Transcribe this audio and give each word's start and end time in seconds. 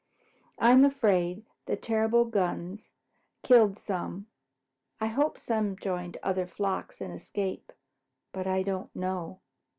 I 0.57 0.71
am 0.71 0.83
afraid 0.83 1.45
the 1.67 1.75
terrible 1.75 2.25
guns 2.25 2.93
killed 3.43 3.77
some. 3.77 4.25
I 4.99 5.05
hope 5.05 5.37
some 5.37 5.75
joined 5.75 6.17
other 6.23 6.47
flocks 6.47 7.01
and 7.01 7.13
escaped, 7.13 7.73
but 8.33 8.47
I 8.47 8.63
don't 8.63 8.95
know." 8.95 9.41